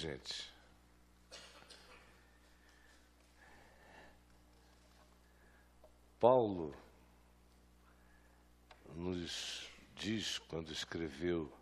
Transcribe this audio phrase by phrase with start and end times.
[0.00, 0.50] Gente.
[6.18, 6.74] Paulo
[8.94, 11.52] nos diz, quando escreveu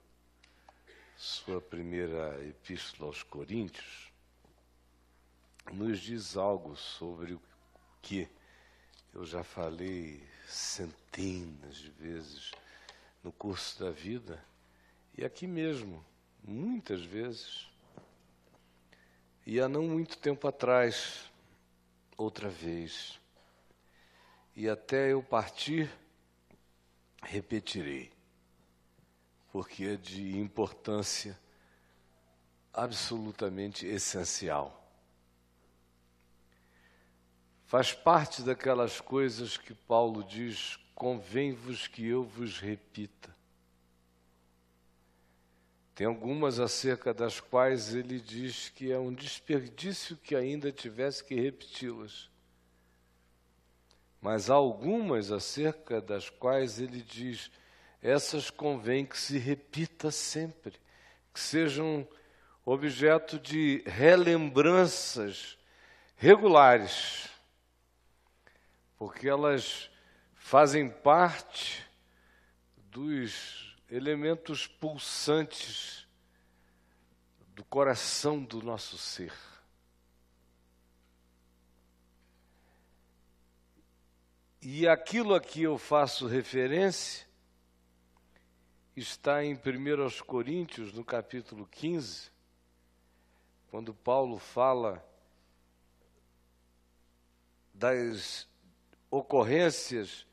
[1.16, 4.12] sua primeira epístola aos Coríntios,
[5.72, 7.42] nos diz algo sobre o
[8.00, 8.28] que
[9.14, 12.52] eu já falei centenas de vezes
[13.20, 14.40] no curso da vida,
[15.16, 16.06] e aqui mesmo,
[16.44, 17.67] muitas vezes.
[19.50, 21.24] E há não muito tempo atrás,
[22.18, 23.18] outra vez.
[24.54, 25.90] E até eu partir,
[27.22, 28.12] repetirei,
[29.50, 31.34] porque é de importância
[32.74, 34.86] absolutamente essencial.
[37.64, 43.34] Faz parte daquelas coisas que Paulo diz: convém-vos que eu vos repita.
[45.98, 51.34] Tem algumas acerca das quais ele diz que é um desperdício que ainda tivesse que
[51.34, 52.30] repeti-las.
[54.20, 57.50] Mas há algumas acerca das quais ele diz:
[58.00, 60.74] essas convém que se repita sempre,
[61.34, 62.06] que sejam
[62.64, 65.58] objeto de relembranças
[66.14, 67.28] regulares,
[68.96, 69.90] porque elas
[70.36, 71.84] fazem parte
[72.76, 76.06] dos elementos pulsantes
[77.54, 79.32] do coração do nosso ser.
[84.60, 87.26] E aquilo a que eu faço referência
[88.94, 92.30] está em 1 Coríntios, no capítulo 15,
[93.70, 95.04] quando Paulo fala
[97.72, 98.48] das
[99.10, 100.27] ocorrências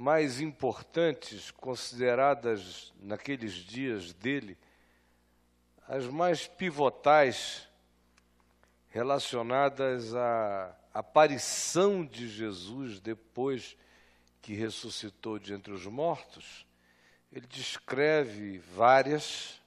[0.00, 4.56] mais importantes consideradas naqueles dias dele,
[5.86, 7.68] as mais pivotais
[8.88, 13.76] relacionadas à aparição de Jesus depois
[14.40, 16.66] que ressuscitou de entre os mortos,
[17.30, 19.60] ele descreve várias,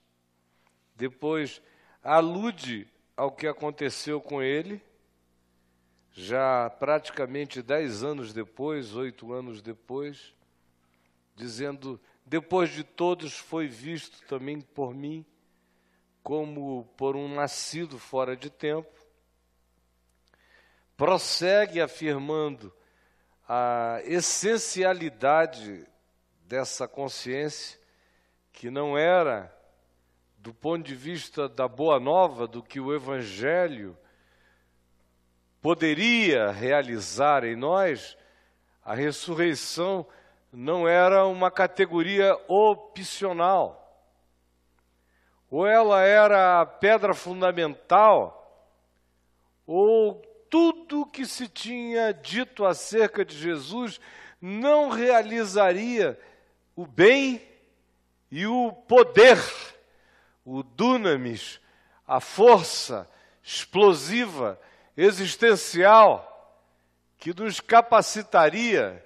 [0.95, 1.61] depois
[2.03, 4.81] alude ao que aconteceu com ele,
[6.13, 10.33] já praticamente dez anos depois, oito anos depois,
[11.35, 15.25] dizendo: Depois de todos foi visto também por mim,
[16.21, 18.93] como por um nascido fora de tempo,
[20.95, 22.71] prossegue afirmando
[23.49, 25.85] a essencialidade
[26.45, 27.79] dessa consciência,
[28.51, 29.51] que não era,
[30.37, 33.97] do ponto de vista da boa nova, do que o Evangelho
[35.63, 38.17] poderia realizar em nós,
[38.83, 40.05] a ressurreição
[40.51, 43.79] não era uma categoria opcional.
[45.49, 48.41] Ou ela era a pedra fundamental,
[49.65, 54.01] ou tudo que se tinha dito acerca de Jesus
[54.41, 56.19] não realizaria
[56.75, 57.41] o bem
[58.29, 59.39] e o poder,
[60.43, 61.61] o dunamis,
[62.05, 63.09] a força
[63.41, 64.59] explosiva,
[64.95, 66.29] existencial,
[67.17, 69.03] que nos capacitaria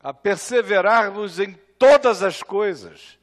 [0.00, 3.18] a perseverarmos em todas as coisas,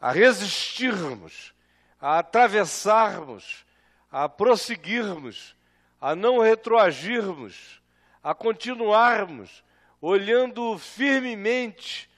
[0.00, 1.54] a resistirmos,
[2.00, 3.64] a atravessarmos,
[4.10, 5.56] a prosseguirmos
[6.00, 7.80] a não retroagirmos,
[8.22, 9.64] a continuarmos
[10.00, 12.08] olhando firmemente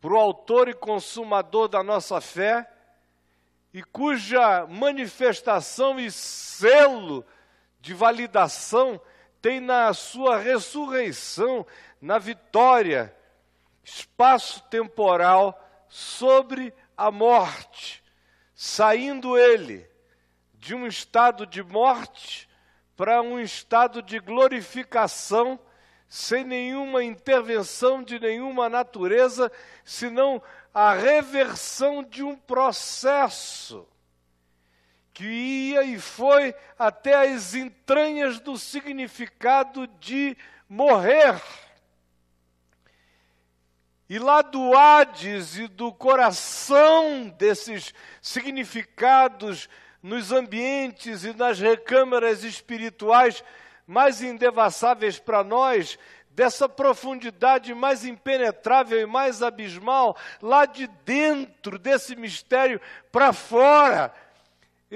[0.00, 2.70] para o Autor e Consumador da nossa fé,
[3.72, 7.24] e cuja manifestação e selo
[7.84, 8.98] de validação
[9.42, 11.66] tem na sua ressurreição,
[12.00, 13.14] na vitória
[13.84, 18.02] espaço-temporal sobre a morte,
[18.54, 19.86] saindo ele
[20.54, 22.48] de um estado de morte
[22.96, 25.60] para um estado de glorificação,
[26.08, 29.52] sem nenhuma intervenção de nenhuma natureza,
[29.84, 30.42] senão
[30.72, 33.86] a reversão de um processo
[35.14, 40.36] que ia e foi até as entranhas do significado de
[40.68, 41.40] morrer.
[44.10, 49.68] E lá do Hades e do coração desses significados
[50.02, 53.42] nos ambientes e nas recâmaras espirituais
[53.86, 55.98] mais indevassáveis para nós,
[56.30, 62.80] dessa profundidade mais impenetrável e mais abismal, lá de dentro desse mistério
[63.12, 64.12] para fora.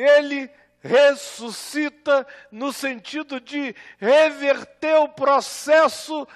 [0.01, 0.51] Ele
[0.81, 6.27] ressuscita no sentido de reverter o processo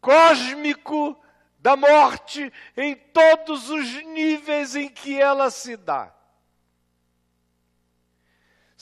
[0.00, 1.18] cósmico
[1.58, 6.12] da morte em todos os níveis em que ela se dá.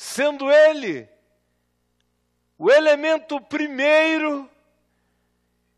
[0.01, 1.07] sendo ele
[2.57, 4.51] o elemento primeiro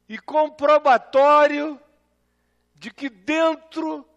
[0.08, 1.80] e comprobatório
[2.76, 4.08] de que dentro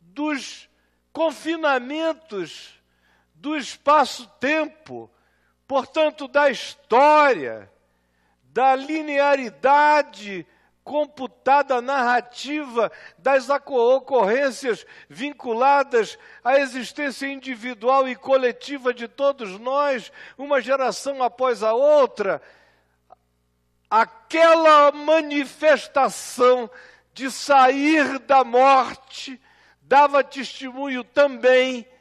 [0.00, 0.68] dos
[1.12, 2.81] confinamentos
[3.42, 5.10] do espaço-tempo,
[5.66, 7.68] portanto, da história,
[8.44, 10.46] da linearidade
[10.84, 21.20] computada narrativa das ocorrências vinculadas à existência individual e coletiva de todos nós, uma geração
[21.20, 22.40] após a outra,
[23.90, 26.70] aquela manifestação
[27.12, 29.40] de sair da morte
[29.82, 31.91] dava testemunho também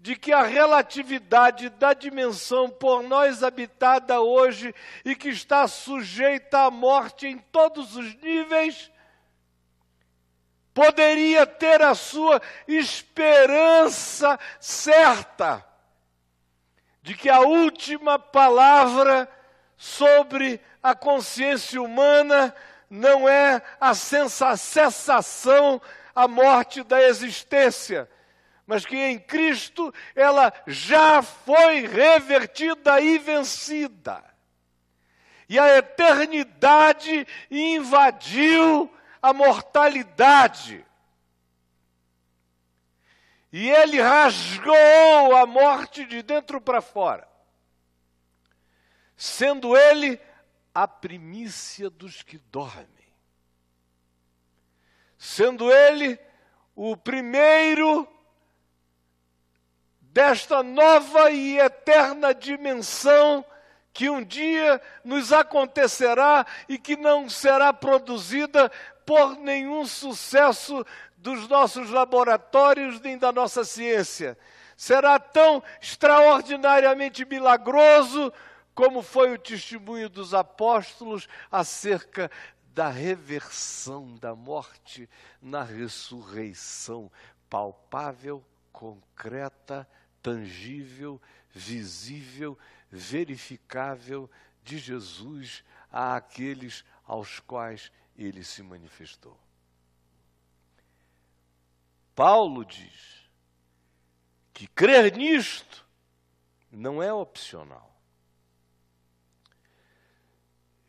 [0.00, 4.74] de que a relatividade da dimensão por nós habitada hoje
[5.04, 8.90] e que está sujeita à morte em todos os níveis,
[10.72, 15.62] poderia ter a sua esperança certa
[17.02, 19.28] de que a última palavra
[19.76, 22.54] sobre a consciência humana
[22.88, 25.82] não é a sensação,
[26.14, 28.08] a morte da existência
[28.70, 34.24] mas que em Cristo ela já foi revertida e vencida.
[35.48, 38.88] E a eternidade invadiu
[39.20, 40.86] a mortalidade.
[43.52, 47.26] E ele rasgou a morte de dentro para fora,
[49.16, 50.20] sendo ele
[50.72, 52.86] a primícia dos que dormem,
[55.18, 56.16] sendo ele
[56.76, 58.08] o primeiro
[60.20, 63.42] desta nova e eterna dimensão
[63.90, 68.70] que um dia nos acontecerá e que não será produzida
[69.06, 70.84] por nenhum sucesso
[71.16, 74.36] dos nossos laboratórios nem da nossa ciência.
[74.76, 78.30] Será tão extraordinariamente milagroso
[78.74, 82.30] como foi o testemunho dos apóstolos acerca
[82.74, 85.08] da reversão da morte
[85.40, 87.10] na ressurreição
[87.48, 89.88] palpável, concreta,
[90.22, 91.20] tangível,
[91.52, 92.58] visível,
[92.90, 94.30] verificável
[94.62, 99.38] de Jesus àqueles aos quais ele se manifestou.
[102.14, 103.28] Paulo diz
[104.52, 105.86] que crer nisto
[106.70, 107.90] não é opcional.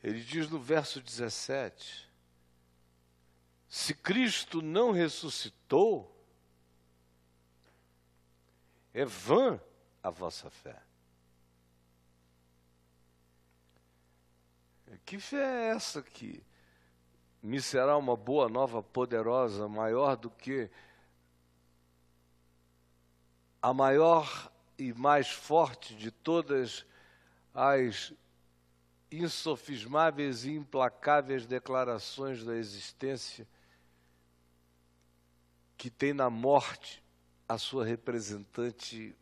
[0.04, 2.10] Ele diz no verso 17:
[3.70, 6.21] se Cristo não ressuscitou,
[8.94, 9.60] é vã
[10.04, 10.82] a vossa fé.
[15.06, 16.44] Que fé é essa que
[17.42, 20.70] me será uma boa nova poderosa, maior do que
[23.62, 26.86] a maior e mais forte de todas
[27.54, 28.14] as
[29.12, 33.48] insofismáveis e implacáveis declarações da existência
[35.78, 37.01] que tem na morte
[37.52, 39.14] a sua representante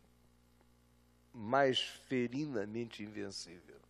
[1.33, 3.81] mais ferinamente invencível.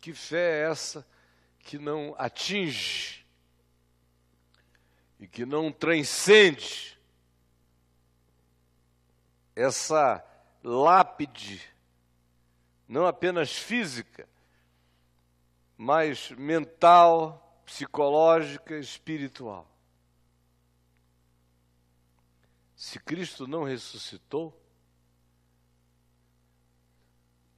[0.00, 1.06] Que fé é essa
[1.58, 3.26] que não atinge
[5.18, 6.98] e que não transcende
[9.54, 10.24] essa
[10.64, 11.60] lápide,
[12.88, 14.26] não apenas física,
[15.76, 19.69] mas mental, psicológica, espiritual?
[22.80, 24.58] Se Cristo não ressuscitou,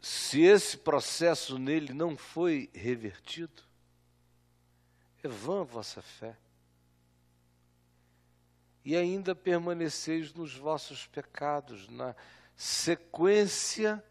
[0.01, 3.63] se esse processo nele não foi revertido,
[5.23, 6.37] é vã a vossa fé.
[8.85, 12.17] E ainda permaneceis nos vossos pecados, na
[12.57, 14.03] sequência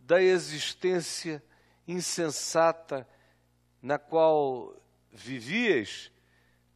[0.00, 1.40] da existência
[1.86, 3.08] insensata
[3.80, 4.76] na qual
[5.12, 6.10] vivíeis,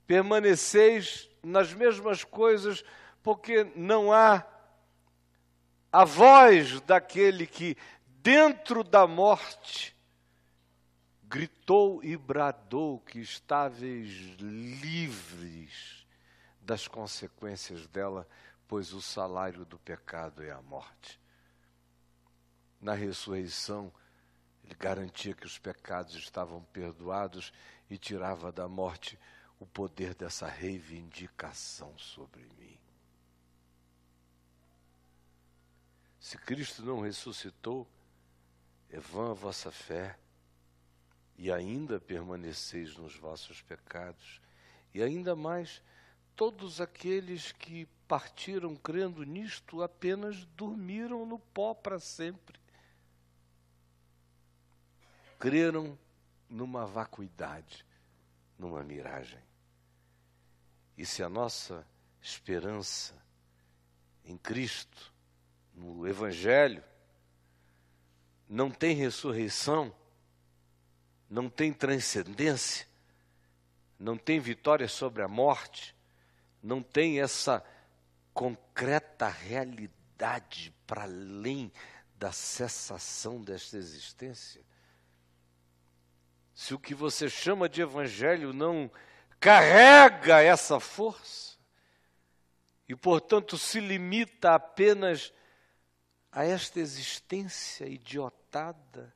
[0.06, 2.84] permaneceis nas mesmas coisas
[3.22, 4.46] porque não há
[5.92, 7.76] a voz daquele que,
[8.22, 9.96] dentro da morte,
[11.24, 14.08] gritou e bradou que estáveis
[14.38, 16.06] livres
[16.60, 18.28] das consequências dela,
[18.66, 21.18] pois o salário do pecado é a morte.
[22.80, 23.92] Na ressurreição,
[24.62, 27.52] ele garantia que os pecados estavam perdoados
[27.88, 29.18] e tirava da morte
[29.58, 32.67] o poder dessa reivindicação sobre mim.
[36.18, 37.86] Se Cristo não ressuscitou,
[38.90, 40.18] é vã a vossa fé,
[41.36, 44.40] e ainda permaneceis nos vossos pecados,
[44.92, 45.82] e ainda mais,
[46.34, 52.58] todos aqueles que partiram crendo nisto apenas dormiram no pó para sempre.
[55.38, 55.96] Creram
[56.48, 57.86] numa vacuidade,
[58.58, 59.42] numa miragem.
[60.96, 61.86] E se a nossa
[62.20, 63.14] esperança
[64.24, 65.12] em Cristo,
[65.78, 66.82] no Evangelho,
[68.48, 69.94] não tem ressurreição,
[71.30, 72.86] não tem transcendência,
[73.98, 75.94] não tem vitória sobre a morte,
[76.62, 77.64] não tem essa
[78.34, 81.72] concreta realidade para além
[82.16, 84.62] da cessação desta existência.
[86.54, 88.90] Se o que você chama de evangelho não
[89.38, 91.56] carrega essa força,
[92.88, 95.32] e portanto se limita apenas
[96.38, 99.12] a esta existência idiotada,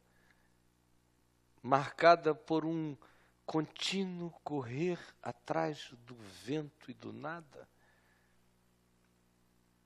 [1.63, 2.97] marcada por um
[3.47, 7.69] contínuo correr atrás do vento e do nada.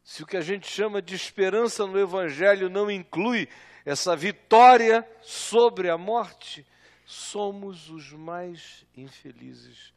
[0.02, 3.50] Se o que a gente chama de esperança no Evangelho não inclui
[3.84, 6.66] essa vitória sobre a morte,
[7.04, 9.92] somos os mais infelizes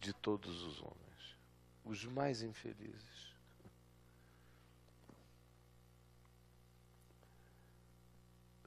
[0.00, 1.36] de todos os homens.
[1.84, 3.21] Os mais infelizes.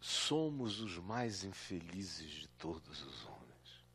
[0.05, 3.85] Somos os mais infelizes de todos os homens.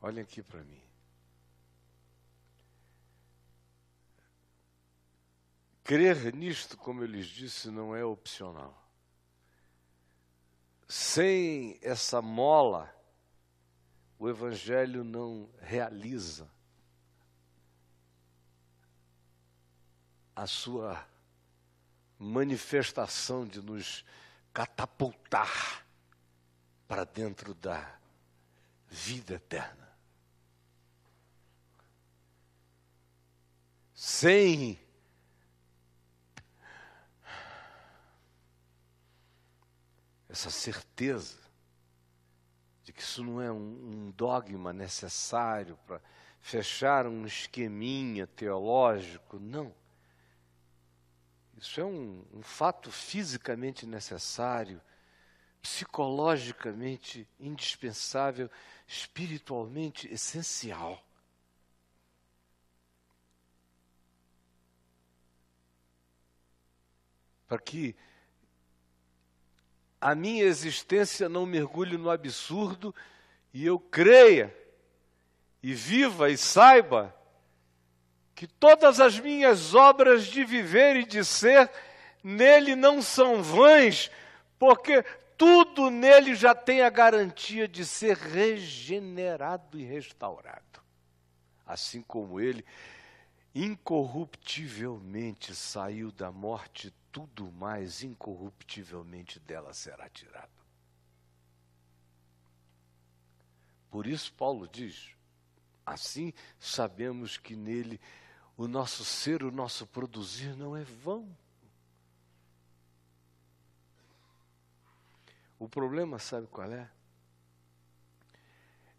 [0.00, 0.82] Olhem aqui para mim.
[5.84, 8.76] Crer nisto, como eu lhes disse, não é opcional.
[10.88, 12.92] Sem essa mola,
[14.18, 16.50] o Evangelho não realiza
[20.34, 21.11] a sua
[22.22, 24.04] manifestação de nos
[24.52, 25.84] catapultar
[26.86, 27.98] para dentro da
[28.88, 29.88] vida eterna.
[33.94, 34.78] Sem
[40.28, 41.38] essa certeza
[42.84, 46.00] de que isso não é um, dogma necessário para
[46.40, 49.74] fechar um esqueminha teológico, não.
[51.62, 54.82] Isso é um, um fato fisicamente necessário,
[55.62, 58.50] psicologicamente indispensável,
[58.84, 61.00] espiritualmente essencial.
[67.46, 67.94] Para que
[70.00, 72.92] a minha existência não mergulhe no absurdo
[73.54, 74.52] e eu creia
[75.62, 77.14] e viva e saiba
[78.34, 81.70] que todas as minhas obras de viver e de ser
[82.22, 84.10] nele não são vãs,
[84.58, 85.02] porque
[85.36, 90.62] tudo nele já tem a garantia de ser regenerado e restaurado.
[91.66, 92.64] Assim como ele
[93.54, 100.50] incorruptivelmente saiu da morte, tudo mais incorruptivelmente dela será tirado.
[103.90, 105.10] Por isso, Paulo diz:
[105.84, 108.00] assim sabemos que nele
[108.56, 111.36] o nosso ser, o nosso produzir não é vão.
[115.58, 116.90] O problema, sabe qual é?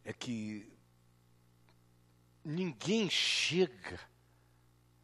[0.06, 0.72] É que
[2.44, 4.00] ninguém chega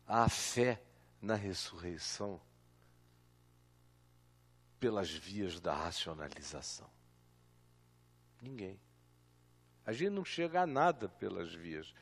[0.08, 0.82] à fé
[1.22, 2.42] na ressurreição
[4.80, 6.90] pelas vias da racionalização.
[8.42, 8.80] Ninguém.
[9.86, 11.94] A gente não chega a nada pelas vias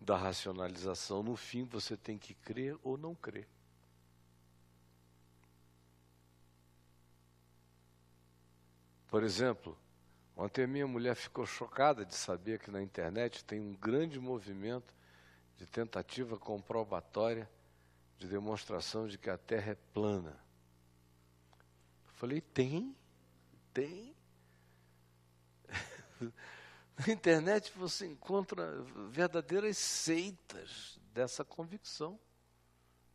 [0.00, 1.22] da racionalização.
[1.22, 3.48] No fim, você tem que crer ou não crer.
[9.08, 9.78] Por exemplo,
[10.36, 14.94] ontem minha mulher ficou chocada de saber que na internet tem um grande movimento
[15.56, 17.48] de tentativa comprobatória
[18.18, 20.38] de demonstração de que a Terra é plana.
[22.06, 22.94] Eu falei, tem,
[23.72, 24.14] tem.
[26.98, 32.18] Na internet você encontra verdadeiras seitas dessa convicção.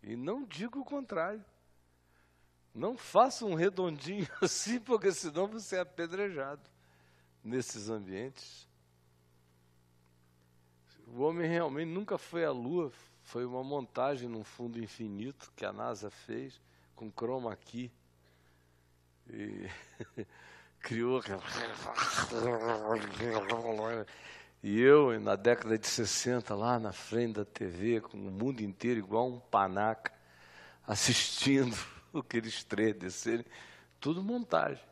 [0.04, 1.44] E não digo o contrário.
[2.74, 6.62] Não faça um redondinho assim, porque senão você é apedrejado
[7.44, 8.68] nesses ambientes.
[11.08, 12.92] O homem realmente nunca foi à Lua,
[13.24, 16.62] foi uma montagem num fundo infinito que a NASA fez
[16.96, 17.92] com chroma key.
[19.30, 19.68] E
[20.82, 21.22] criou.
[24.64, 29.00] E eu, na década de 60, lá na frente da TV, com o mundo inteiro
[29.00, 30.12] igual um panaca,
[30.86, 31.76] assistindo
[32.14, 33.46] aqueles três descerem,
[34.00, 34.84] tudo montagem.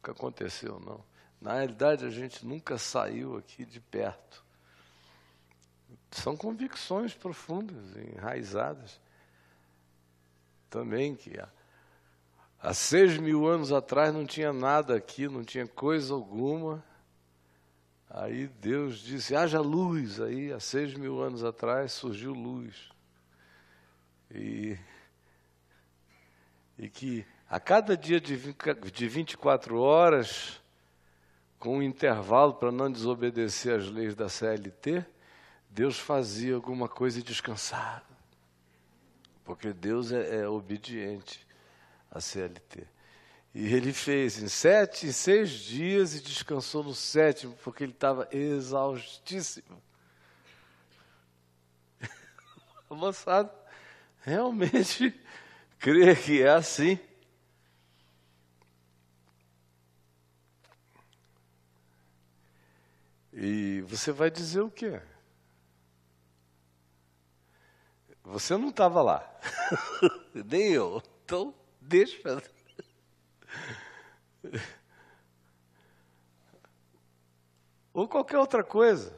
[0.00, 1.02] O que aconteceu, não.
[1.40, 4.44] Na realidade, a gente nunca saiu aqui de perto.
[6.10, 9.00] São convicções profundas, enraizadas.
[10.68, 11.48] Também que há,
[12.60, 16.84] há seis mil anos atrás não tinha nada aqui, não tinha coisa alguma.
[18.10, 20.20] Aí Deus disse: haja luz.
[20.20, 22.90] Aí, há seis mil anos atrás, surgiu luz.
[24.30, 24.76] E,
[26.78, 28.36] e que a cada dia de,
[28.92, 30.60] de 24 horas,
[31.58, 35.04] com um intervalo para não desobedecer às leis da CLT,
[35.70, 38.02] Deus fazia alguma coisa e descansava.
[39.44, 41.47] Porque Deus é, é obediente
[42.18, 42.86] à CLT.
[43.54, 48.28] E ele fez em sete, em seis dias e descansou no sétimo, porque ele estava
[48.30, 49.82] exaustíssimo.
[52.90, 53.52] A moçada
[54.20, 55.18] realmente
[55.78, 56.98] crê que é assim.
[63.32, 65.00] E você vai dizer o quê?
[68.24, 69.40] Você não estava lá.
[70.34, 71.02] Nem eu.
[71.24, 71.54] Então,
[71.88, 72.42] deixa.
[77.92, 79.12] Ou qualquer outra coisa.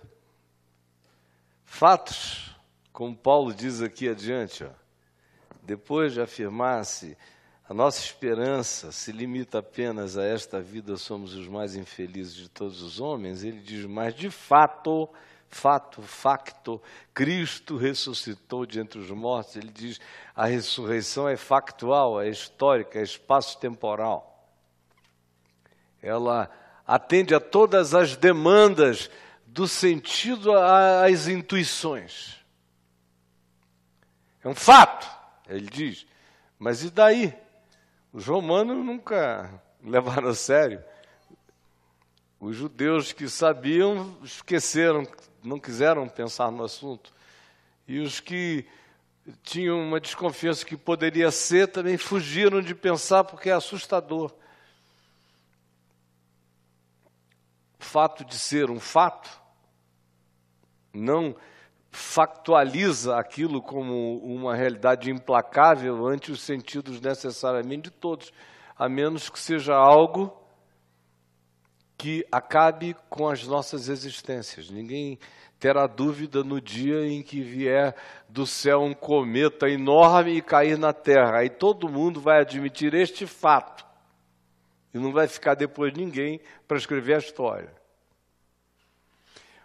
[1.64, 2.56] Fatos,
[2.92, 4.70] como Paulo diz aqui adiante, ó,
[5.62, 7.16] depois de afirmar-se
[7.68, 12.82] a nossa esperança se limita apenas a esta vida, somos os mais infelizes de todos
[12.82, 13.44] os homens.
[13.44, 15.08] Ele diz, mas de fato,
[15.50, 16.80] fato, facto,
[17.12, 19.56] Cristo ressuscitou de entre os mortos.
[19.56, 20.00] Ele diz,
[20.34, 24.48] a ressurreição é factual, é histórica, é espaço-temporal.
[26.00, 26.50] Ela
[26.86, 29.10] atende a todas as demandas
[29.44, 32.38] do sentido às intuições.
[34.42, 35.08] É um fato,
[35.48, 36.06] ele diz.
[36.58, 37.34] Mas e daí?
[38.12, 40.82] Os romanos nunca levaram a sério.
[42.38, 45.06] Os judeus que sabiam esqueceram,
[45.42, 47.12] não quiseram pensar no assunto.
[47.86, 48.66] E os que
[49.42, 54.32] tinham uma desconfiança que poderia ser também fugiram de pensar porque é assustador.
[57.78, 59.30] O fato de ser um fato
[60.92, 61.34] não
[61.90, 68.32] factualiza aquilo como uma realidade implacável ante os sentidos necessariamente de todos,
[68.76, 70.39] a menos que seja algo
[72.00, 74.70] que acabe com as nossas existências.
[74.70, 75.18] Ninguém
[75.58, 77.94] terá dúvida no dia em que vier
[78.26, 81.40] do céu um cometa enorme e cair na Terra.
[81.40, 83.84] Aí todo mundo vai admitir este fato.
[84.94, 87.70] E não vai ficar depois ninguém para escrever a história.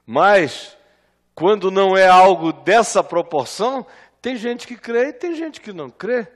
[0.05, 0.77] Mas
[1.33, 3.87] quando não é algo dessa proporção,
[4.21, 6.27] tem gente que crê e tem gente que não crê.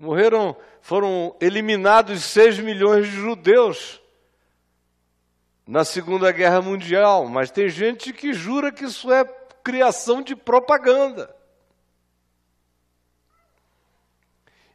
[0.00, 4.02] Morreram, foram eliminados 6 milhões de judeus
[5.66, 9.24] na Segunda Guerra Mundial, mas tem gente que jura que isso é
[9.62, 11.34] criação de propaganda.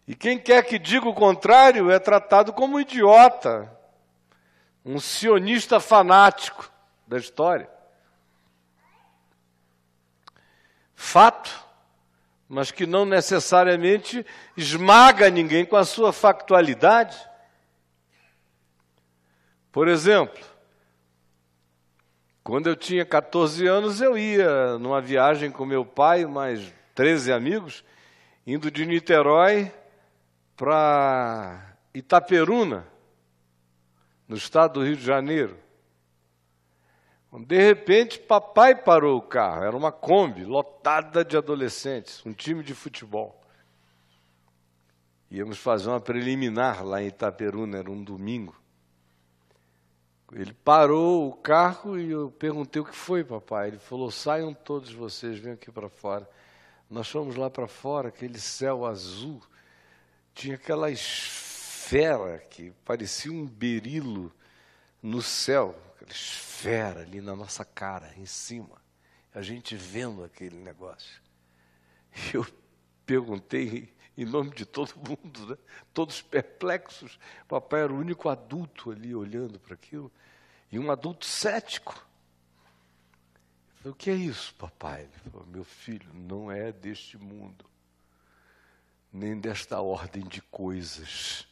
[0.07, 3.71] E quem quer que diga o contrário é tratado como idiota,
[4.83, 6.71] um sionista fanático
[7.07, 7.69] da história.
[10.99, 11.49] fato,
[12.47, 14.25] mas que não necessariamente
[14.57, 17.17] esmaga ninguém com a sua factualidade.
[19.71, 20.43] Por exemplo,
[22.43, 27.83] quando eu tinha 14 anos, eu ia numa viagem com meu pai, mais 13 amigos,
[28.45, 29.71] indo de Niterói
[30.55, 32.87] para Itaperuna,
[34.27, 35.57] no estado do Rio de Janeiro.
[37.45, 39.63] De repente, papai parou o carro.
[39.63, 43.39] Era uma Kombi lotada de adolescentes, um time de futebol.
[45.29, 48.58] Íamos fazer uma preliminar lá em Itaperuna, era um domingo.
[50.33, 53.69] Ele parou o carro e eu perguntei o que foi, papai.
[53.69, 56.29] Ele falou: saiam todos vocês, venham aqui para fora.
[56.89, 59.41] Nós fomos lá para fora, aquele céu azul,
[60.33, 64.31] tinha aquela esfera que parecia um berilo
[65.01, 68.81] no céu, aquela esfera ali na nossa cara, em cima.
[69.33, 71.21] A gente vendo aquele negócio.
[72.33, 72.45] Eu
[73.05, 75.57] perguntei em nome de todo mundo, né?
[75.93, 77.17] todos perplexos.
[77.47, 80.11] Papai era o único adulto ali olhando para aquilo,
[80.69, 81.93] e um adulto cético.
[83.77, 85.03] Eu falei, o que é isso, papai?
[85.03, 87.65] Ele falou, meu filho, não é deste mundo,
[89.11, 91.47] nem desta ordem de coisas.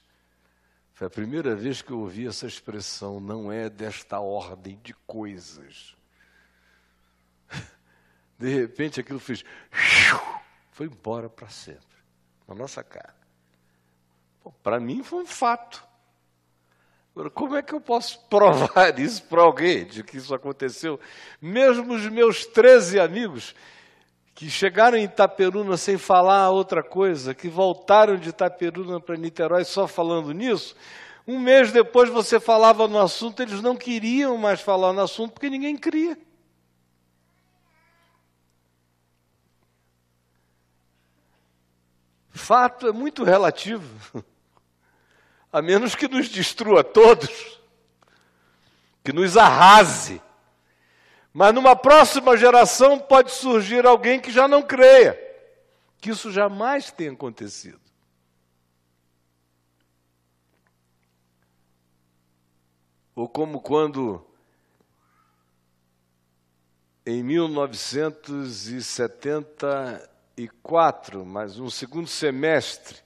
[0.93, 5.95] Foi a primeira vez que eu ouvi essa expressão, não é desta ordem de coisas.
[8.37, 9.45] De repente aquilo fez,
[10.71, 11.86] foi embora para sempre,
[12.47, 13.15] na nossa cara.
[14.63, 15.83] Para mim foi um fato.
[17.13, 20.99] Agora, como é que eu posso provar isso para alguém, de que isso aconteceu?
[21.41, 23.55] Mesmo os meus 13 amigos,
[24.35, 29.87] que chegaram em Itaperuna sem falar outra coisa, que voltaram de Itaperuna para Niterói só
[29.87, 30.75] falando nisso,
[31.27, 35.49] um mês depois você falava no assunto, eles não queriam mais falar no assunto porque
[35.49, 36.17] ninguém cria.
[42.37, 44.23] Fato é muito relativo,
[45.51, 47.59] a menos que nos destrua todos,
[49.03, 50.21] que nos arrase.
[51.33, 55.27] Mas numa próxima geração pode surgir alguém que já não creia
[55.99, 57.79] que isso jamais tenha acontecido.
[63.15, 64.23] Ou como quando,
[67.05, 67.23] em
[70.37, 72.99] 1974, mas no segundo semestre,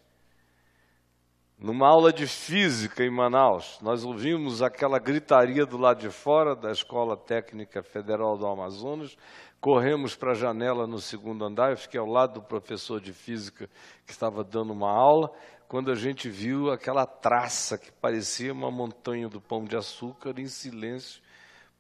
[1.58, 6.72] numa aula de física em Manaus, nós ouvimos aquela gritaria do lado de fora da
[6.72, 9.16] Escola Técnica Federal do Amazonas,
[9.62, 13.70] corremos para a janela no segundo andar, eu fiquei ao lado do professor de física
[14.06, 15.32] que estava dando uma aula,
[15.70, 20.48] quando a gente viu aquela traça que parecia uma montanha do pão de açúcar em
[20.48, 21.22] silêncio,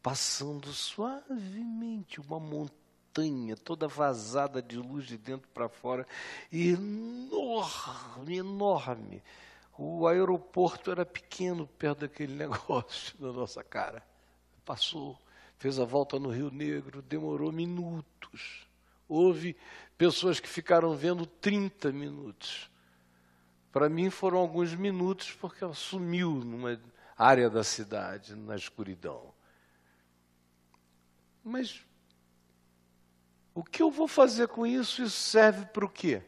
[0.01, 2.39] passando suavemente uma
[3.11, 6.07] montanha toda vazada de luz de dentro para fora,
[6.51, 9.21] enorme, enorme
[9.77, 14.03] o aeroporto era pequeno perto daquele negócio na nossa cara.
[14.63, 15.17] Passou,
[15.57, 18.67] fez a volta no Rio Negro, demorou minutos.
[19.07, 19.57] Houve
[19.97, 22.69] pessoas que ficaram vendo 30 minutos.
[23.71, 26.79] Para mim foram alguns minutos porque ela sumiu numa
[27.17, 29.33] área da cidade, na escuridão.
[31.43, 31.83] Mas
[33.53, 35.03] o que eu vou fazer com isso?
[35.03, 36.21] Isso serve para o quê?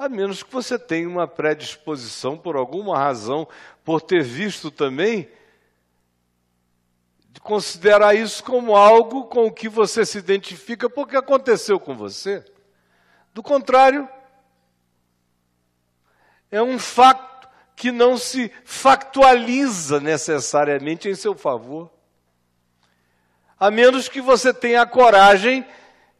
[0.00, 3.46] a menos que você tenha uma predisposição por alguma razão,
[3.84, 5.28] por ter visto também,
[7.28, 12.42] de considerar isso como algo com o que você se identifica porque aconteceu com você.
[13.34, 14.08] Do contrário,
[16.50, 21.90] é um facto que não se factualiza necessariamente em seu favor.
[23.60, 25.66] A menos que você tenha a coragem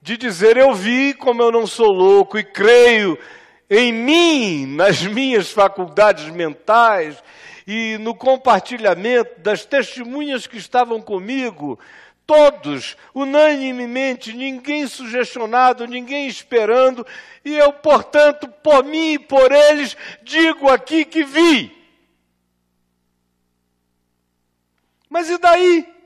[0.03, 3.19] de dizer: Eu vi, como eu não sou louco e creio
[3.71, 7.23] em mim, nas minhas faculdades mentais
[7.67, 11.79] e no compartilhamento das testemunhas que estavam comigo,
[12.27, 17.07] todos, unanimemente, ninguém sugestionado, ninguém esperando,
[17.43, 21.75] e eu, portanto, por mim e por eles, digo aqui que vi.
[25.09, 26.00] Mas e daí?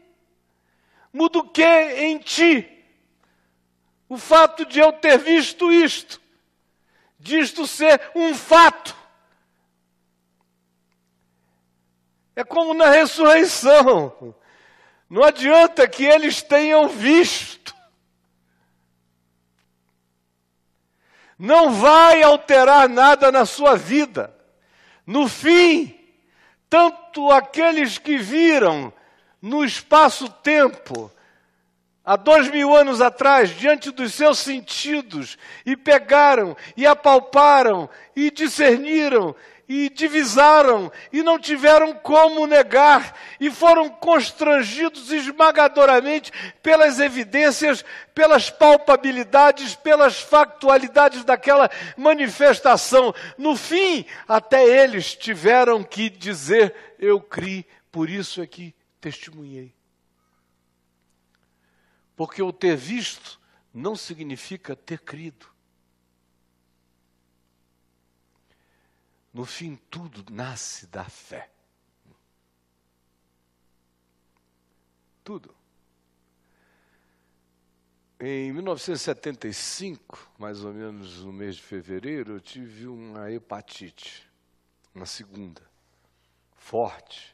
[1.14, 2.70] Muda o que em ti?
[4.06, 6.22] O fato de eu ter visto isto
[7.24, 8.94] disto ser um fato.
[12.36, 14.34] É como na ressurreição.
[15.08, 17.74] Não adianta que eles tenham visto.
[21.38, 24.34] Não vai alterar nada na sua vida.
[25.06, 25.98] No fim,
[26.68, 28.92] tanto aqueles que viram
[29.44, 31.12] no espaço-tempo,
[32.02, 39.36] há dois mil anos atrás, diante dos seus sentidos, e pegaram, e apalparam, e discerniram,
[39.68, 49.74] e divisaram, e não tiveram como negar, e foram constrangidos esmagadoramente pelas evidências, pelas palpabilidades,
[49.74, 53.14] pelas factualidades daquela manifestação.
[53.36, 59.74] No fim, até eles tiveram que dizer: Eu criei, por isso é que testemunhei.
[62.16, 63.38] Porque o ter visto
[63.72, 65.46] não significa ter crido.
[69.30, 71.50] No fim, tudo nasce da fé.
[75.22, 75.54] Tudo.
[78.18, 84.26] Em 1975, mais ou menos no mês de fevereiro, eu tive uma hepatite,
[84.94, 85.68] uma segunda,
[86.54, 87.33] forte,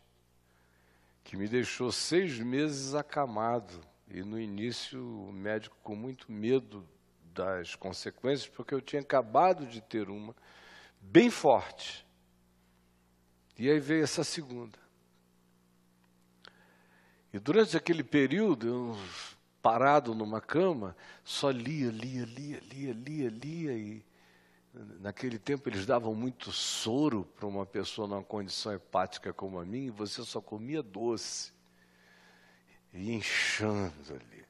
[1.31, 6.85] que me deixou seis meses acamado e no início, o médico com muito medo
[7.33, 10.35] das consequências, porque eu tinha acabado de ter uma
[11.01, 12.05] bem forte.
[13.57, 14.77] E aí veio essa segunda.
[17.33, 18.99] E durante aquele período, eu
[19.63, 23.73] parado numa cama, só lia, lia, lia, lia, lia, lia.
[23.75, 24.05] E
[24.73, 29.89] naquele tempo eles davam muito soro para uma pessoa numa condição hepática como a minha,
[29.89, 31.53] e você só comia doce
[32.93, 34.45] e inchando ali.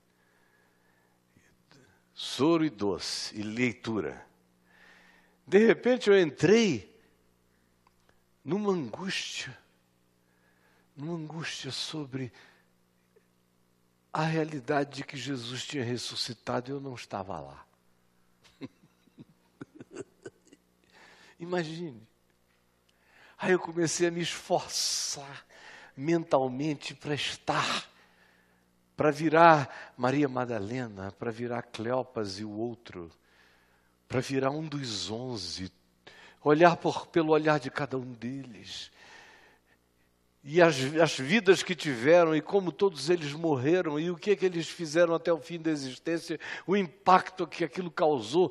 [2.13, 4.27] Soro e doce, e leitura.
[5.47, 6.95] De repente eu entrei
[8.45, 9.59] numa angústia
[11.01, 12.33] numa angústia sobre
[14.13, 17.67] a realidade de que Jesus tinha ressuscitado e eu não estava lá.
[21.41, 22.07] Imagine.
[23.39, 25.47] Aí eu comecei a me esforçar
[25.97, 27.91] mentalmente para estar,
[28.95, 33.11] para virar Maria Madalena, para virar Cleopas e o outro,
[34.07, 35.73] para virar um dos onze,
[36.45, 38.91] olhar por, pelo olhar de cada um deles
[40.43, 44.37] e as, as vidas que tiveram e como todos eles morreram e o que, é
[44.37, 48.51] que eles fizeram até o fim da existência, o impacto que aquilo causou.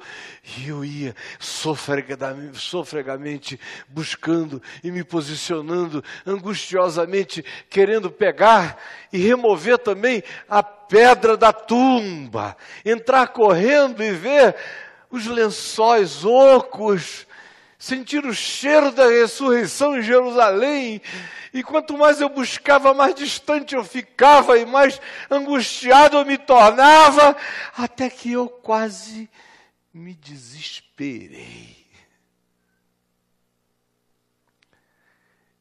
[0.59, 8.79] E eu ia sofregamente, sofregamente buscando e me posicionando, angustiosamente querendo pegar
[9.11, 14.55] e remover também a pedra da tumba, entrar correndo e ver
[15.09, 17.25] os lençóis ocos
[17.79, 21.01] sentir o cheiro da ressurreição em Jerusalém.
[21.53, 24.99] E quanto mais eu buscava, mais distante eu ficava e mais
[25.31, 27.35] angustiado eu me tornava,
[27.75, 29.29] até que eu quase
[29.93, 31.79] me desesperei.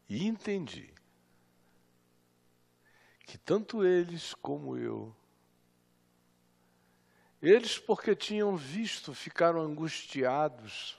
[0.09, 0.91] E entendi
[3.25, 5.15] que tanto eles como eu,
[7.41, 10.98] eles porque tinham visto, ficaram angustiados,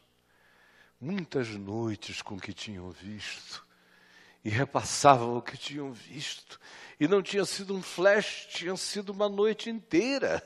[0.99, 3.65] muitas noites com o que tinham visto
[4.43, 6.59] e repassavam o que tinham visto.
[6.99, 10.43] E não tinha sido um flash, tinha sido uma noite inteira,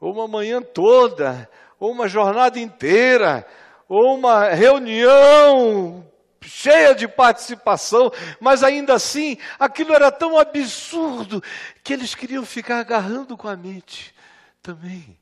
[0.00, 3.46] ou uma manhã toda, ou uma jornada inteira,
[3.88, 6.08] ou uma reunião
[6.40, 11.42] cheia de participação, mas ainda assim aquilo era tão absurdo
[11.82, 14.14] que eles queriam ficar agarrando com a mente
[14.62, 15.18] também.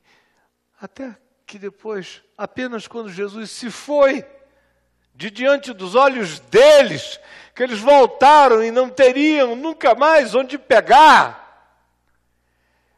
[0.81, 4.25] Até que depois, apenas quando Jesus se foi,
[5.13, 7.19] de diante dos olhos deles,
[7.55, 11.43] que eles voltaram e não teriam nunca mais onde pegar,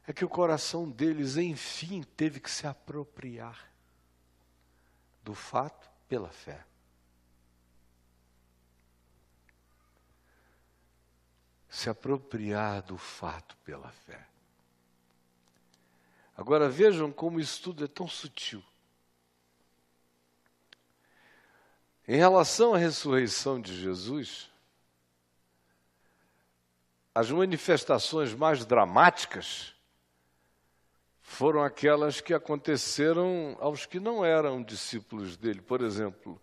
[0.07, 3.69] é que o coração deles, enfim, teve que se apropriar
[5.23, 6.63] do fato pela fé.
[11.67, 14.25] Se apropriar do fato pela fé.
[16.37, 18.63] Agora vejam como isso tudo é tão sutil.
[22.07, 24.49] Em relação à ressurreição de Jesus,
[27.13, 29.73] as manifestações mais dramáticas
[31.21, 35.61] foram aquelas que aconteceram aos que não eram discípulos dele.
[35.61, 36.39] Por exemplo,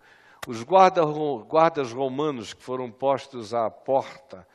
[0.49, 4.47] os guarda, guardas romanos que foram postos à porta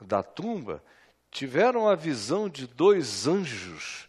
[0.00, 0.82] da tumba
[1.30, 4.08] tiveram a visão de dois anjos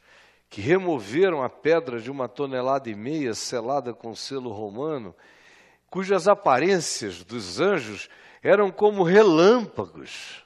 [0.49, 5.15] que removeram a pedra de uma tonelada e meia selada com selo romano
[5.93, 8.09] cujas aparências dos anjos
[8.41, 10.43] eram como relâmpagos.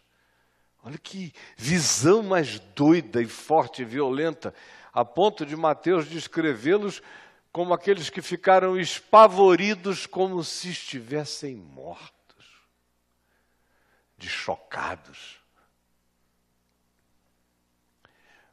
[0.83, 4.53] Olha que visão mais doida e forte e violenta,
[4.91, 7.01] a ponto de Mateus descrevê-los
[7.49, 12.45] como aqueles que ficaram espavoridos como se estivessem mortos,
[14.17, 15.37] de chocados.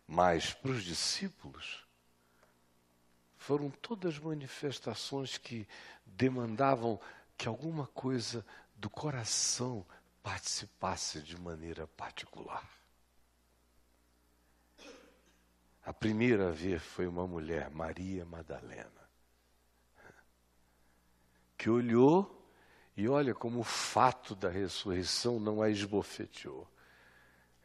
[0.07, 1.85] Mas para os discípulos,
[3.37, 5.69] foram todas manifestações que
[6.07, 7.01] demandavam
[7.37, 9.85] que alguma coisa do coração
[10.23, 12.69] participasse de maneira particular.
[15.85, 18.91] A primeira a ver foi uma mulher, Maria Madalena,
[21.59, 22.49] que olhou
[22.97, 26.67] e olha como o fato da ressurreição não a esbofeteou.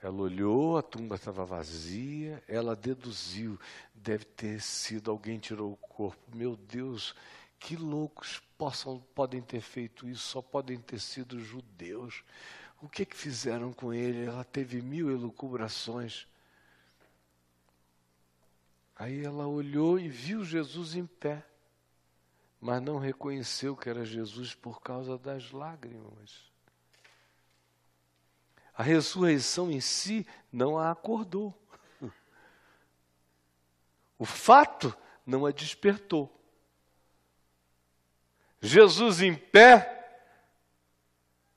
[0.02, 3.60] Ela olhou, a tumba estava vazia, ela deduziu,
[3.94, 6.36] deve ter sido alguém tirou o corpo.
[6.36, 7.14] Meu Deus,
[7.60, 12.24] que loucos possam, podem ter feito isso, só podem ter sido judeus.
[12.82, 14.26] O que que fizeram com ele?
[14.26, 16.26] Ela teve mil elucubrações.
[18.96, 21.46] Aí ela olhou e viu Jesus em pé,
[22.60, 26.50] mas não reconheceu que era Jesus por causa das lágrimas.
[28.74, 31.54] A ressurreição em si não a acordou.
[34.18, 34.94] O fato
[35.26, 36.39] não a despertou.
[38.62, 39.96] Jesus em pé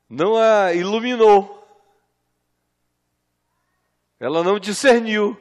[0.09, 1.59] não a iluminou.
[4.21, 5.41] Ela não discerniu.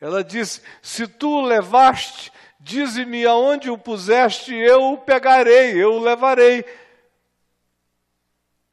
[0.00, 6.00] Ela disse: Se tu o levaste, dize-me aonde o puseste, eu o pegarei, eu o
[6.00, 6.64] levarei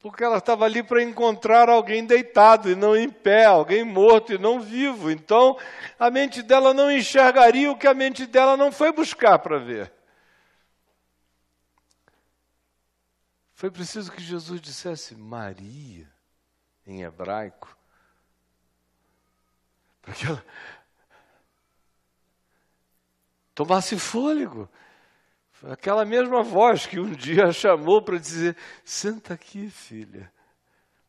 [0.06, 4.38] porque ela estava ali para encontrar alguém deitado e não em pé, alguém morto e
[4.38, 5.10] não vivo.
[5.10, 5.58] Então,
[5.98, 9.92] a mente dela não enxergaria o que a mente dela não foi buscar para ver.
[13.56, 16.14] Foi preciso que Jesus dissesse: Maria.
[16.86, 17.76] em hebraico,
[20.02, 20.46] para que ela
[23.56, 24.70] tomasse fôlego.
[25.72, 30.32] Aquela mesma voz que um dia a chamou para dizer: Senta aqui, filha.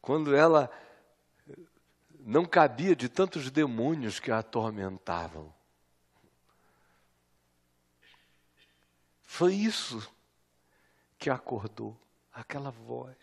[0.01, 0.71] Quando ela
[2.21, 5.53] não cabia de tantos demônios que a atormentavam.
[9.23, 10.11] Foi isso
[11.19, 11.99] que acordou,
[12.37, 13.17] aquela voz.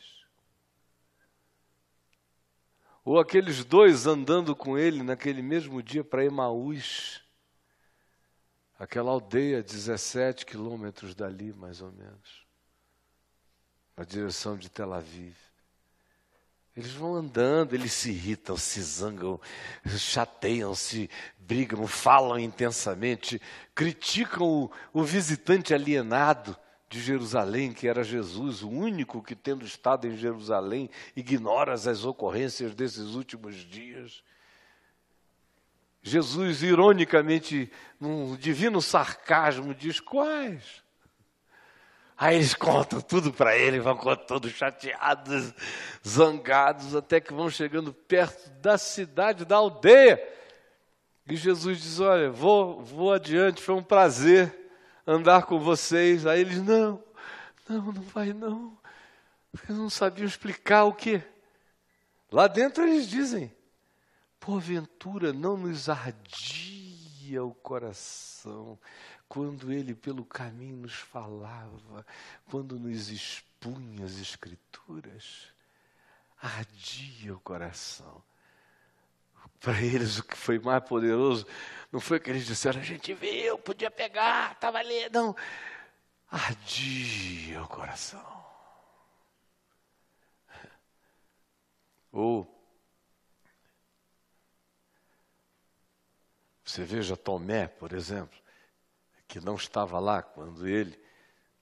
[3.06, 7.22] Ou aqueles dois andando com ele naquele mesmo dia para Emaús,
[8.80, 12.48] aquela aldeia 17 quilômetros dali, mais ou menos,
[13.96, 15.36] na direção de Tel Aviv.
[16.76, 19.40] Eles vão andando, eles se irritam, se zangam,
[19.86, 23.40] chateiam, se brigam, falam intensamente,
[23.76, 26.58] criticam o, o, visitante alienado
[26.94, 32.76] de Jerusalém, que era Jesus, o único que, tendo estado em Jerusalém, ignora as ocorrências
[32.76, 34.24] desses últimos dias.
[36.04, 40.84] Jesus, ironicamente, num divino sarcasmo, diz: Quais?
[42.16, 45.52] Aí eles contam tudo para ele, vão todos chateados,
[46.08, 50.22] zangados, até que vão chegando perto da cidade, da aldeia.
[51.28, 54.63] E Jesus diz: Olha, vou, vou adiante, foi um prazer
[55.06, 56.26] andar com vocês.
[56.26, 57.04] Aí eles: Não,
[57.68, 58.78] não, não vai não.
[59.54, 61.22] Eles não sabiam explicar o que.
[62.32, 63.52] Lá dentro eles dizem:
[64.40, 68.80] Porventura não nos ardia o coração
[69.34, 72.06] quando ele pelo caminho nos falava,
[72.52, 75.48] quando nos expunha as Escrituras,
[76.40, 78.22] ardia o coração.
[79.64, 81.48] Para eles, o que foi mais poderoso
[81.92, 85.10] não foi que eles disseram, a gente viu, podia pegar, estava ali.
[85.10, 85.36] Não,
[86.30, 88.44] ardia o coração.
[92.12, 92.48] Ou
[96.64, 98.44] você veja Tomé, por exemplo
[99.34, 101.02] que não estava lá quando ele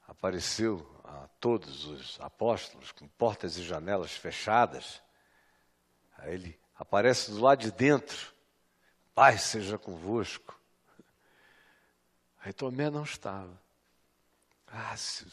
[0.05, 5.01] apareceu a todos os apóstolos com portas e janelas fechadas.
[6.17, 8.34] Aí ele aparece do lado de dentro.
[9.13, 10.60] Pai seja convosco.
[12.43, 13.60] Aí Tomé não estava.
[14.67, 15.25] Ah, se,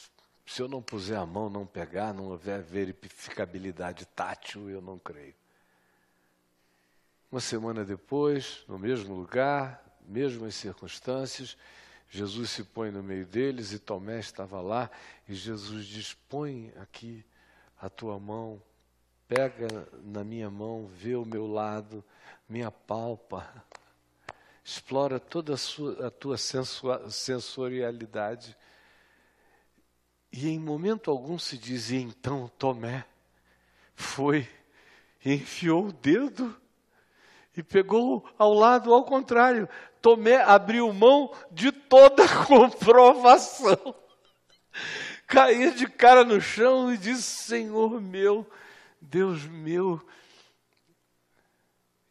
[0.47, 5.35] se eu não puser a mão, não pegar, não houver verificabilidade tátil, eu não creio.
[7.31, 11.57] Uma semana depois, no mesmo lugar, mesmas circunstâncias,
[12.11, 14.91] Jesus se põe no meio deles e Tomé estava lá
[15.29, 17.25] e Jesus diz: Põe aqui
[17.79, 18.61] a tua mão,
[19.29, 22.03] pega na minha mão, vê o meu lado,
[22.49, 23.47] minha palpa,
[24.65, 28.57] explora toda a, sua, a tua sensorialidade.
[30.33, 33.05] E em momento algum se diz: então Tomé
[33.95, 34.49] foi
[35.25, 36.57] enfiou o dedo
[37.57, 39.69] e pegou ao lado ao contrário.
[40.01, 43.95] Tomé abriu mão de toda comprovação.
[45.27, 48.47] Caía de cara no chão e disse: Senhor meu,
[49.01, 50.07] Deus meu.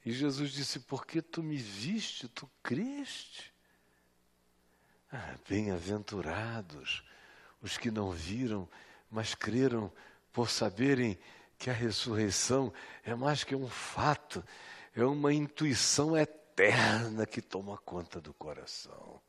[0.05, 3.53] E Jesus disse: Porque tu me viste, tu creste.
[5.11, 7.03] Ah, Bem-aventurados
[7.61, 8.69] os que não viram,
[9.09, 9.91] mas creram
[10.31, 11.17] por saberem
[11.57, 12.71] que a ressurreição
[13.03, 14.43] é mais que um fato,
[14.95, 19.21] é uma intuição eterna que toma conta do coração.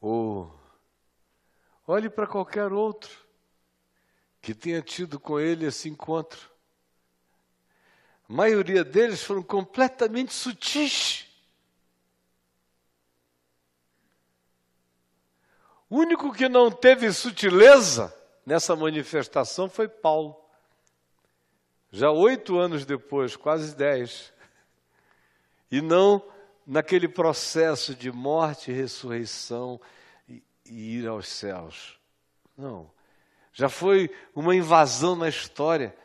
[0.00, 0.57] Ou
[1.88, 3.10] olhe para qualquer outro
[4.42, 6.50] que tenha tido com ele esse encontro.
[8.28, 11.26] A maioria deles foram completamente sutis.
[15.88, 20.38] O único que não teve sutileza nessa manifestação foi Paulo.
[21.90, 24.30] Já oito anos depois, quase dez,
[25.70, 26.22] e não
[26.66, 29.80] naquele processo de morte, ressurreição
[30.68, 31.98] e, ir aos céus.
[32.56, 32.90] Não.
[33.52, 35.96] Já foi uma invasão na história,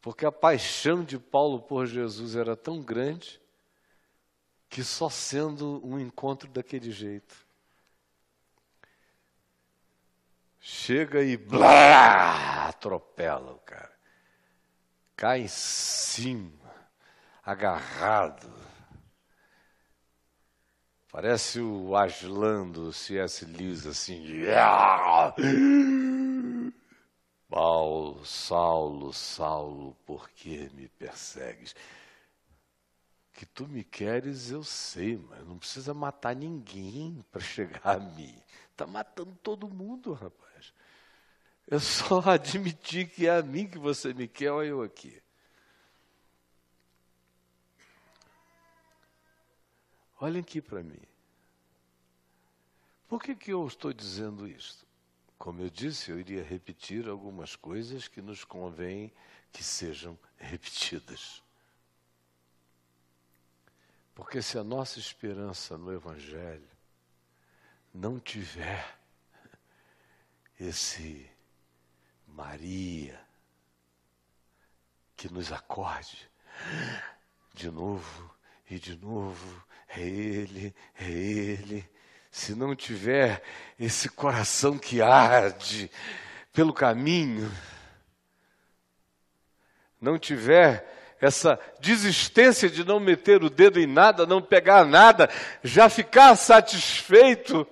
[0.00, 3.40] porque a paixão de Paulo por Jesus era tão grande
[4.68, 7.34] que só sendo um encontro daquele jeito.
[10.58, 13.92] Chega e blá, atropela o cara
[15.22, 16.50] cai em cima,
[17.44, 18.52] agarrado.
[21.12, 23.44] Parece o Aslan do C.S.
[23.44, 24.24] Lewis, assim.
[27.50, 31.76] Paulo, Saulo, Saulo, por que me persegues?
[33.34, 38.34] Que tu me queres, eu sei, mas não precisa matar ninguém para chegar a mim.
[38.70, 40.72] Está matando todo mundo, rapaz.
[41.70, 45.22] É só admitir que é a mim que você me quer, olha eu aqui.
[50.22, 51.02] Olhem aqui para mim.
[53.08, 54.86] Por que, que eu estou dizendo isto?
[55.36, 59.12] Como eu disse, eu iria repetir algumas coisas que nos convém
[59.50, 61.42] que sejam repetidas.
[64.14, 66.70] Porque se a nossa esperança no Evangelho
[67.92, 68.96] não tiver
[70.56, 71.28] esse
[72.28, 73.20] Maria
[75.16, 76.30] que nos acorde
[77.52, 78.32] de novo
[78.70, 81.88] e de novo, é Ele, é Ele,
[82.30, 83.42] se não tiver
[83.78, 85.90] esse coração que arde
[86.52, 87.50] pelo caminho,
[90.00, 95.30] não tiver essa desistência de não meter o dedo em nada, não pegar nada,
[95.62, 97.66] já ficar satisfeito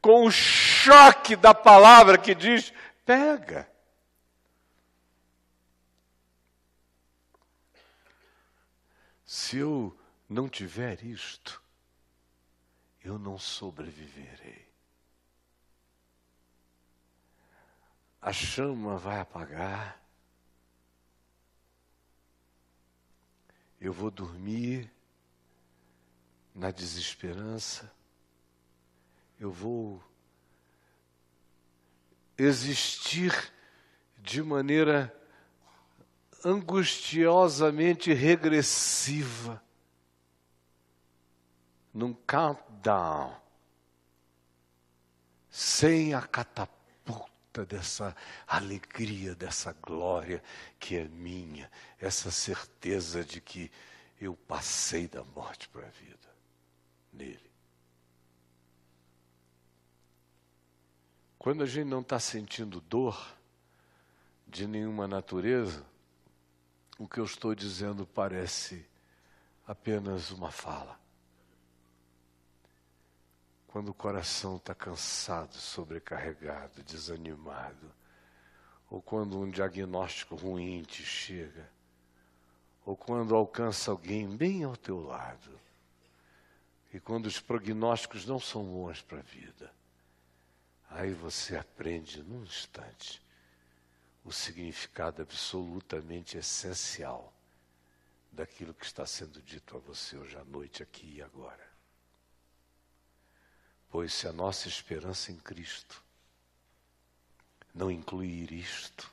[0.00, 2.72] com o choque da palavra que diz:
[3.04, 3.68] pega.
[9.24, 9.96] Se eu
[10.30, 11.60] não tiver isto,
[13.02, 14.64] eu não sobreviverei.
[18.22, 20.00] A chama vai apagar.
[23.80, 24.88] Eu vou dormir
[26.54, 27.92] na desesperança.
[29.36, 30.00] Eu vou
[32.38, 33.52] existir
[34.16, 35.12] de maneira
[36.44, 39.60] angustiosamente regressiva
[41.92, 43.34] num countdown,
[45.50, 48.16] sem a catapulta dessa
[48.46, 50.42] alegria, dessa glória
[50.78, 53.70] que é minha, essa certeza de que
[54.20, 56.30] eu passei da morte para a vida
[57.12, 57.50] nele.
[61.38, 63.34] Quando a gente não está sentindo dor
[64.46, 65.84] de nenhuma natureza,
[66.98, 68.86] o que eu estou dizendo parece
[69.66, 71.00] apenas uma fala
[73.70, 77.94] quando o coração está cansado, sobrecarregado, desanimado,
[78.90, 81.70] ou quando um diagnóstico ruim te chega,
[82.84, 85.56] ou quando alcança alguém bem ao teu lado,
[86.92, 89.72] e quando os prognósticos não são bons para a vida,
[90.88, 93.22] aí você aprende num instante
[94.24, 97.32] o significado absolutamente essencial
[98.32, 101.69] daquilo que está sendo dito a você hoje à noite, aqui e agora.
[103.90, 106.02] Pois se a nossa esperança em Cristo
[107.74, 109.10] não incluir isto,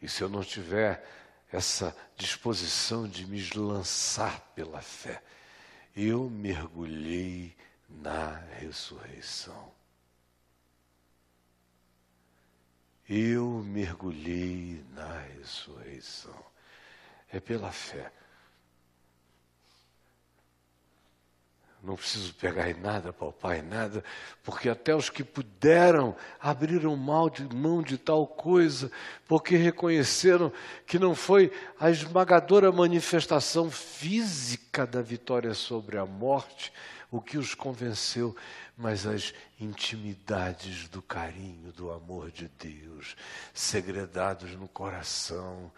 [0.00, 1.04] e se eu não tiver
[1.50, 5.22] essa disposição de me lançar pela fé,
[5.96, 7.56] eu mergulhei
[7.88, 9.72] na ressurreição.
[13.08, 16.44] Eu mergulhei na ressurreição.
[17.30, 18.12] É pela fé.
[21.82, 24.02] Não preciso pegar em nada, palpar em nada,
[24.42, 28.90] porque até os que puderam abriram mal de mão de tal coisa,
[29.26, 30.52] porque reconheceram
[30.86, 36.72] que não foi a esmagadora manifestação física da vitória sobre a morte
[37.10, 38.36] o que os convenceu,
[38.76, 43.16] mas as intimidades do carinho, do amor de Deus,
[43.54, 45.72] segredados no coração,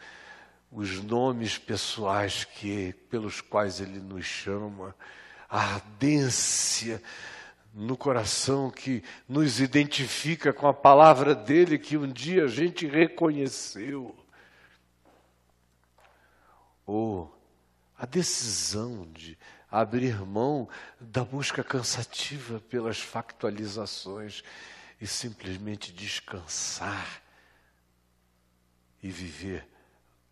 [0.72, 4.94] os nomes pessoais que pelos quais ele nos chama,
[5.50, 7.02] a ardência
[7.74, 14.16] no coração que nos identifica com a palavra dele que um dia a gente reconheceu.
[16.86, 17.36] Ou
[17.98, 19.36] a decisão de
[19.70, 20.68] abrir mão
[21.00, 24.42] da busca cansativa pelas factualizações
[25.00, 27.22] e simplesmente descansar
[29.02, 29.66] e viver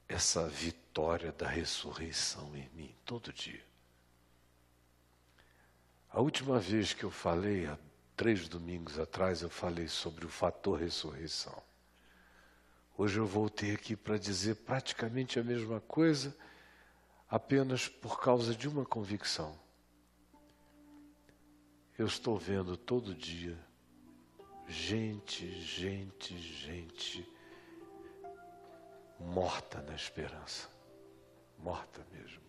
[0.08, 3.68] essa vitória da ressurreição em mim todo dia.
[6.10, 7.78] A última vez que eu falei, há
[8.16, 11.62] três domingos atrás, eu falei sobre o fator ressurreição.
[12.96, 16.36] Hoje eu voltei aqui para dizer praticamente a mesma coisa,
[17.28, 19.58] apenas por causa de uma convicção.
[21.96, 23.58] Eu estou vendo todo dia
[24.68, 27.26] gente, gente, gente
[29.18, 30.68] morta na esperança.
[31.58, 32.47] Morta mesmo.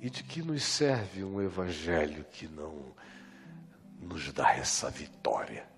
[0.00, 2.94] E de que nos serve um evangelho que não
[4.00, 5.68] nos dá essa vitória?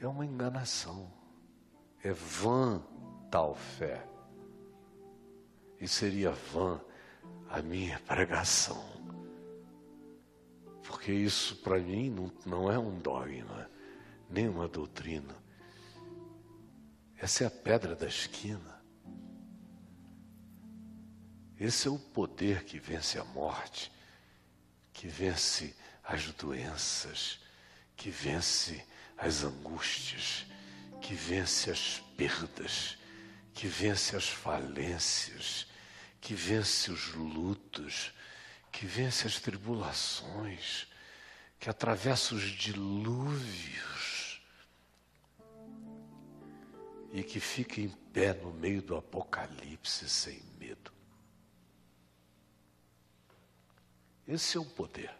[0.00, 1.10] É uma enganação.
[2.02, 2.80] É vã
[3.30, 4.06] tal fé.
[5.80, 6.80] e seria vã
[7.48, 8.82] a minha pregação.
[10.82, 13.70] Porque isso para mim não, não é um dogma,
[14.28, 15.36] nem uma doutrina.
[17.20, 18.80] Essa é a pedra da esquina.
[21.58, 23.90] Esse é o poder que vence a morte,
[24.92, 27.40] que vence as doenças,
[27.96, 28.84] que vence
[29.16, 30.46] as angústias,
[31.02, 32.96] que vence as perdas,
[33.52, 35.66] que vence as falências,
[36.20, 38.12] que vence os lutos,
[38.70, 40.86] que vence as tribulações,
[41.58, 44.07] que atravessa os dilúvios
[47.12, 50.92] e que fica em pé no meio do apocalipse sem medo.
[54.26, 55.14] Esse é o poder.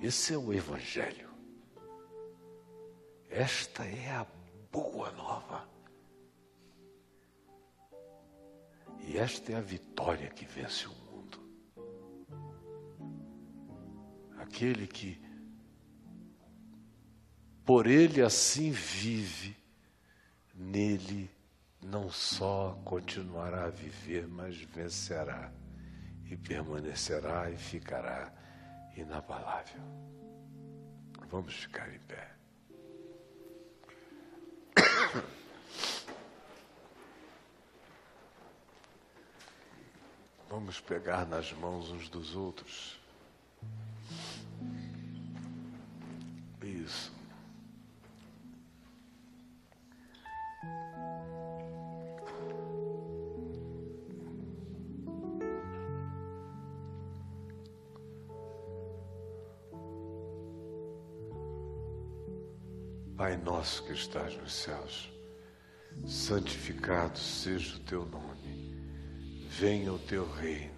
[0.00, 1.30] Esse é o Evangelho.
[3.30, 4.26] Esta é a
[4.70, 5.66] boa nova.
[9.06, 11.40] E esta é a vitória que vence o mundo.
[14.36, 15.20] Aquele que
[17.64, 19.56] por ele assim vive,
[20.62, 21.28] nele
[21.82, 25.50] não só continuará a viver, mas vencerá
[26.30, 28.32] e permanecerá e ficará
[28.96, 29.82] inabalável.
[31.28, 32.30] Vamos ficar em pé.
[40.48, 43.00] Vamos pegar nas mãos uns dos outros.
[46.62, 47.21] Isso.
[63.22, 65.08] Pai nosso que estás nos céus,
[66.08, 68.74] santificado seja o teu nome
[69.48, 70.74] venha o teu reino,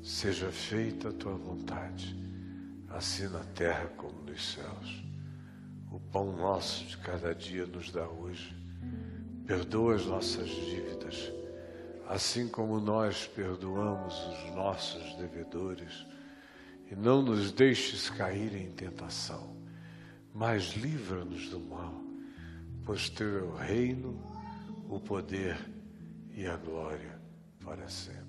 [0.00, 2.16] seja feita a tua vontade,
[2.90, 5.02] assim na terra como nos céus.
[5.90, 8.56] O pão nosso de cada dia nos dá hoje.
[9.44, 11.32] Perdoa as nossas dívidas,
[12.08, 16.06] assim como nós perdoamos os nossos devedores,
[16.88, 19.57] e não nos deixes cair em tentação,
[20.38, 21.92] mas livra-nos do mal,
[22.84, 24.22] pois teu é o reino,
[24.88, 25.58] o poder
[26.30, 27.20] e a glória
[27.64, 28.27] para sempre.